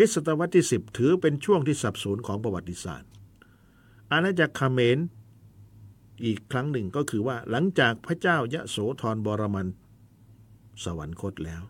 [0.01, 3.11] ริสตศตวรรษที่สิบถือเป็นช่วงที่สับสนของประวัติศาสตร์
[4.13, 4.99] อาณาจักรเขมร
[6.25, 9.67] อีกครั้งหนึ่งก็คือว่าหลังจากพระเจ้ายะโสธรบรมัน
[10.85, 11.63] สวรรคตแล้ว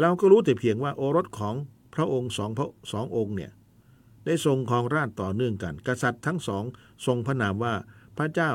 [0.00, 1.54] เราก็รู้แต่เพียงว่าโอรสของ
[1.94, 3.52] พระองค์สองพระสององค์เนี่ย
[4.26, 6.64] ได้ทรงครองราชต่อเนื่องกัน กษัตริย์ทั้งสอง
[7.06, 7.74] ทรงพระนามว่า
[8.18, 8.52] พระเจ้า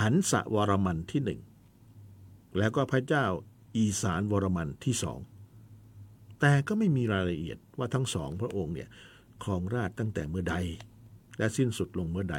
[0.00, 1.40] หันสวรมันที่หนึ่ง
[2.58, 3.26] แล้วก็พระเจ้า
[3.76, 5.18] อีสานวรมันที่สอง
[6.44, 8.88] แต่ก็ไม่มีรายละเอียดว่าทั้งสองพระองค์เนี่ย
[9.44, 10.56] ครองราชตั้งแต่เมื่อใด
[11.38, 12.38] และสิ้นสุดลงเมื่อใด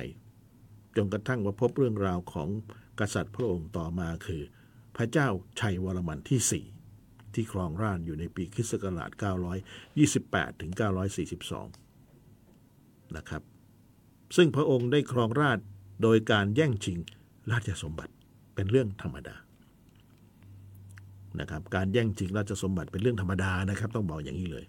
[0.95, 2.49] จนกระทั่งว่าพบเรื่องราวของ
[2.99, 4.41] กษัตริย์พระองค์ต่อมาคือ
[4.95, 5.27] พระเจ้า
[5.59, 6.65] ชัยวรมันที่สี่
[7.33, 9.11] ที่ครองราชอยู่ในปีคริสต์ศักราช
[9.85, 10.71] 928 ถึง
[11.93, 13.43] 942 นะครับ
[14.35, 15.59] ซึ่งพระองค์ได้ครองราช
[16.01, 16.97] โดยการแย่งชิง
[17.51, 18.13] ราชสมบัติ
[18.55, 19.35] เป็นเรื่องธรรมดา
[21.39, 24.65] นะครับ การแย่งชิงราชสมบัติเป็นเรื่องธรรมดานะครับ ต้องบอกอย่างนี้เลย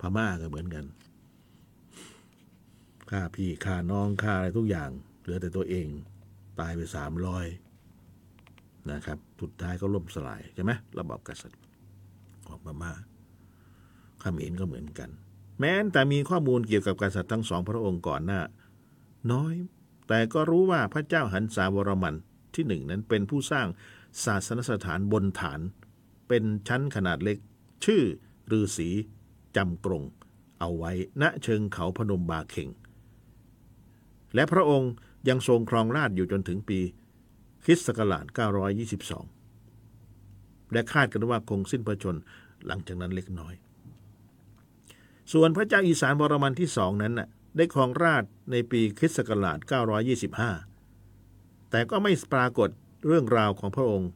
[0.00, 0.84] พม่าก็เหมือนกัน
[3.10, 4.90] ฆ่าพี่ฆ่าน้องฆ่าอะไรทุกอย่าง
[5.22, 5.86] เหลือแต่ตัวเอง
[6.60, 7.46] ตายไปสามร้อย
[8.90, 11.60] นะครับสุดท้ายก็ล่มสลายใช่ไหมระบอบกษัตริย์
[12.48, 12.92] ของพม่า
[14.20, 15.10] เขมรก็เหมือนกัน
[15.60, 18.40] แม้แต่มีข้อมูลเกี่ยวกับกษัตริย์ทั้งสองพระองค์ก่อนหน้า
[19.32, 19.54] น้อย
[20.08, 22.14] แต่ก็รู้ว่าพระเจ้าหันสาวรมัน
[22.54, 23.66] ที่หนึ่งนั้นเป็นผู้สร้าง
[24.24, 25.60] ศาสนสถานบนฐาน
[26.28, 27.38] เป็นชั้นขนาดเล็ก
[27.84, 28.02] ชื่อ
[28.58, 28.88] ฤาษี
[29.56, 30.04] จำกรง
[30.60, 32.68] เอาไว้ณเชิงเขาพนมบาเข่ง
[34.34, 34.92] และพระองค์
[35.28, 36.78] ยังทรงครองราชอยู่จนถึงปี
[37.64, 38.24] คริสต์ศักราช
[39.48, 42.16] 922 และคาดกันว่าคงสิ้นพระชน
[42.66, 43.54] หลังจากนั้นเล็กน้อย
[45.32, 49.58] ส่วนพระเจ้าอีสานบรมันที่สองนั้นน่ะได้ครองราชในปีคริสต์ศักราช
[50.84, 52.68] 925 แต่ก็ไม่ปรากฏ
[53.06, 54.10] เรื่องราวของพระองค์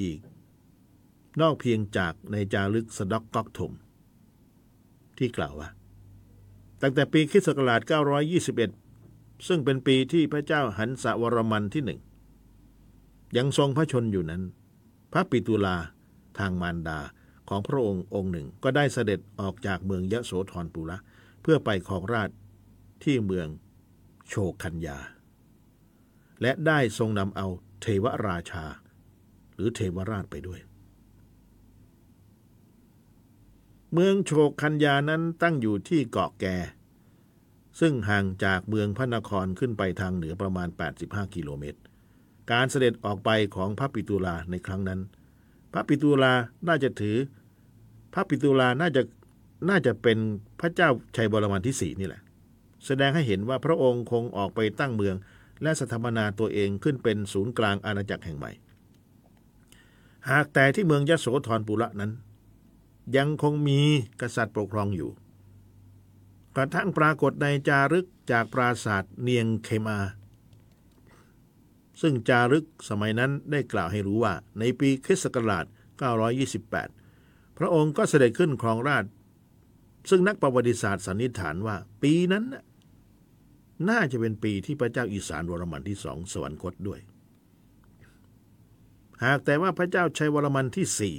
[0.00, 0.18] อีก
[1.40, 3.72] นอกเพียงจากในจารึกสด็อกก๊อกถม
[5.18, 5.68] ที่กล่าวว่า
[6.82, 7.80] ตั้งแต่ปีคริสต์ศักราช
[8.64, 12.00] 921 ซึ่งเป็นปีที่พระเจ้าหันสวรมันที่หนึ่ง
[13.36, 14.42] ยังทรงพระชนอยู่นั้น
[15.12, 15.76] พระปิตุลา
[16.38, 16.98] ทางมารดา
[17.48, 20.98] ของพระองค์องค์หนึ่งก็ได้เสด็จออกจากเมืองยะโสธรปุระ
[21.42, 22.30] เพื่อไปครองราช
[23.04, 23.48] ที่เมือง
[24.28, 24.98] โชคัญญา
[26.42, 27.46] และได้ทรงนำเอา
[27.80, 28.64] เทวราชา
[29.54, 30.60] หรือเทวราชไปด้วย
[33.96, 34.30] เมืองโช
[34.62, 36.46] คัญญานั้นตั้งอยู่ที่เกาะแก
[37.80, 40.68] ซึ่งห่างจากเมืองพระนครขึ้นไปทางเหนือประมาณ
[41.00, 41.80] 85 กิโลเมตร
[42.52, 45.00] การเสด็จออกไปของพระปิตุลาในครั้งนั้น
[45.72, 46.32] พระปิตุลา
[46.68, 47.16] น่าจะถือ
[48.14, 49.02] พระปิตุลาน่าจะ
[49.68, 50.18] น่าจะเป็น
[50.60, 52.22] พระเจ้าชัยบรมันที่สี่นี่แหละ
[52.86, 55.16] แสดงให้เห็นว่าพระองค์คงออกไปตั้งเมือง
[55.62, 58.52] และสถาปนาตัวเองขึ้นเป็นศูนย์กลางอาณาจักรแห่งใหม่
[60.30, 62.12] หากแต่ที่เมืองยโสธรปุระนั้น
[63.16, 63.80] ยังคงมี
[64.20, 65.10] กษัตริย์ปกครองอยู่
[66.56, 69.98] กระทั่งปรากฏในจารึกจากปราศาสาทเนียงเคมา
[72.00, 75.64] ซึ่งจารึกสมัยนั้นได้กล่าวให้รู้ว่า ในปีคริสต์ศักราช
[76.60, 79.04] 928 พระองค์ก็เสด็จขึ้นครองราช
[80.10, 82.64] ซึ่งนักประวัติศาสตร์สันนิษฐานว่า ปีนั้นน่ะ
[83.88, 87.00] น่าจะเป็นปีที่พระเจ้าอีสานวรมันที่สองสวรรคตด้วย
[89.24, 91.16] หากแต่ว่าพระเจ้าชัยวรมันที่สี่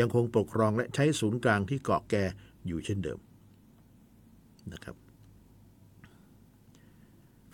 [0.00, 2.14] ยังคงปกครองและใช้ศูนย์กลางที่เกาะแก
[2.66, 3.18] อยู่เช่นเดิม
[4.72, 4.96] นะครับ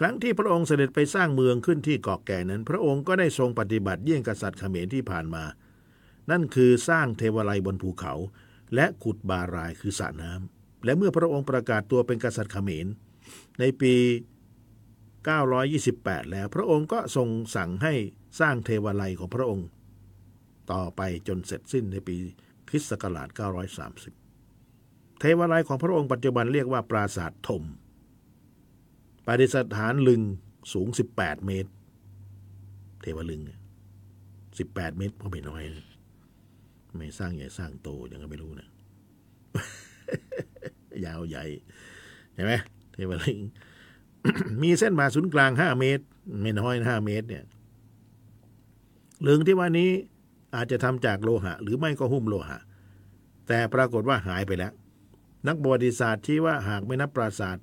[0.00, 5.44] ครั้งที่พระองค์เสด็จไปสร้างเมืองขึ้นที่เกาะแก่นั้น พระองค์ก็ได้ทรงปฏิบัติเยี่ยงกษัตริย์เขมรที่ผ่านมา
[6.30, 8.14] นั่นคือสร้างเทวไลยบนภูเขา
[8.74, 12.86] และขุดบารายคือสระน้ำและเมื่อพระองค์ประกาศตัวเป็นกษัตริย์เขมร
[13.60, 13.94] ในปี
[15.54, 17.94] 928 แล้วพระองค์ก็ทรงสั่งให้
[18.40, 19.66] สร้างเทวไลยของพระองค์
[20.72, 22.16] ต่อไปจนเสร็จสิ้นในปี
[22.68, 23.28] คริสต์ศักราช
[24.44, 27.62] 930 เทวไลยของพระองค์ปัจจุบันเรียกว่าปราสาทธม
[29.26, 30.22] ปฏิสถานลึง
[30.72, 31.70] สูง 18 เมตร
[33.02, 33.42] เทวลึง
[34.38, 35.86] 18 เมตรก็ไม่น้อยนะ
[36.96, 38.68] ไม่สร้างใหญ่สร้างโตยังก็ไม่รู้นะ
[41.04, 41.44] ยาวใหญ่
[42.34, 42.52] ใช่ไหม
[42.92, 43.38] เทวลึง
[44.62, 46.04] มีเส้นผ่าศูนย์กลาง5เมตร
[46.42, 47.44] ไม่น้อยห้าเมตร เนี่ย
[49.26, 49.90] ลึงที่ว่านี้
[50.54, 52.58] อาจจะทำจากโลหะ หรือไม่ก็หุ้มโลหะ
[53.48, 54.72] แต่ปรากฏว่าหายไปแล้ว
[55.48, 57.56] นักประวัติศาสตร์ที่ว่าหากไม่นับปราสาท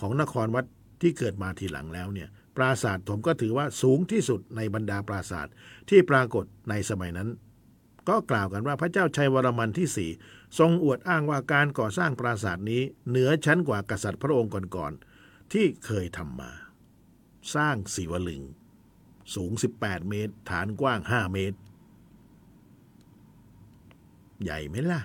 [0.00, 0.64] ของนครวัด
[1.02, 5.46] ที่เกิดมาทีหลังแล้วเนี่ยปราสาทผมก็ถือว่าสูงที่สุดในบรรดาปราสาท
[5.90, 7.28] ที่ปรากฏในสมัยนั้น
[8.08, 10.10] ก็กล่าวกันว่าพระเจ้าชัยวรมันที่สี่
[10.58, 16.52] ทรงอวดอ้างว่าการก่อสร้างปราสาทนี้ เหนือชั้นกว่ากษัตริย์พระองค์ก่อนๆที่เคยทำมา
[17.54, 18.42] สร้างสีวลึง
[19.34, 21.56] สูง 18 เมตร ฐานกว้าง 5 เมตร
[24.44, 25.00] ใหญ่ไหมล่ะ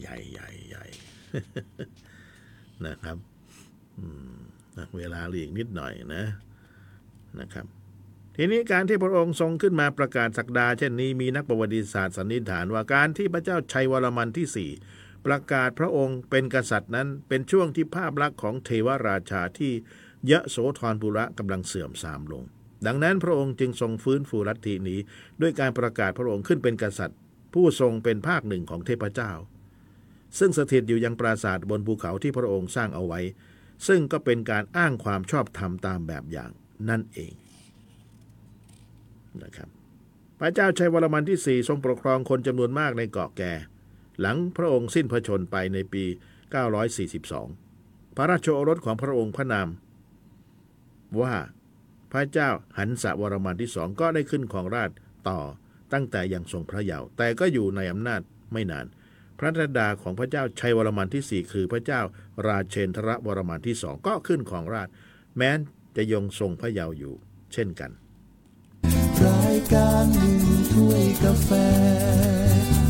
[0.00, 0.84] ใหญ่ใหญ่ใหญ่
[2.86, 3.16] นะครับ
[4.96, 6.24] เวลาหลีกนิดหน่อยนะ
[7.40, 7.66] นะครับ
[8.36, 14.70] ทีนี้การที่พระองค์ทรงขึ้นมาประกาศสักดา เช่นนี้มีนักประวัติศาสตร์สันนิษฐานว่าการที่พระเจ้าชัยวรมันที่สี่
[15.26, 19.72] ประกาศพระองค์เป็นกษัตริย์นั้นเป็นช่วงที่ภาพลักษณ์ของเทวราชาที่
[20.30, 22.44] ยะโสธรปุระกำลังเสื่อมทรามลง
[22.86, 24.98] ดังนั้นพระองค์จึงทรงฟื้นฟูลัทธินี้
[25.40, 27.18] ด้วยการประกาศพระองค์ขึ้นเป็นกษัตริย์
[27.54, 29.32] ผู้ทรงเป็นภาคหนึ่งของเทพเจ้า
[30.38, 33.20] ซึ่งสถิตอยู่ยังปราสาทบนภูเขาที่พระองค์สร้างเอาไว้
[33.88, 36.50] ซึ่งก็เป็นการอ้างความชอบธรรมตามแบบอย่าง
[36.88, 37.32] นั่นเอง
[39.42, 39.68] นะครับ
[40.40, 43.52] พระเจ้าชัยวรมันที่สี่ทรงปกครองคนจำนวนมากในเกาะแก่
[44.20, 46.04] หลังพระองค์สิ้นพระชนไปในปี
[46.90, 49.68] 942 พระราชโอรสของพระองค์พระนาม
[51.20, 51.34] ว่า
[52.12, 54.90] พระเจ้าหันสวรมันที่สองก็ได้ขึ้นของราช
[55.28, 55.40] ต่อ
[55.92, 58.20] ตั้งแต่ยังทรงพระเยาว์แต่ก็อยู่ในอำนาจ
[58.52, 58.86] ไม่นาน
[59.38, 62.00] พระธิดาของพระเจ้าชัยวรมันที่สี่คือพระเจ้า
[62.46, 64.88] ราเชนทรวรมันที่สองก็ขึ้นของราช
[65.36, 65.58] แม้น
[65.96, 67.14] จะยงทรงพระเยาว์อยู่
[67.52, 67.90] เช่นกัน
[69.24, 70.40] รายการหนึ่ง
[70.72, 71.50] ถ้วยกาแฟ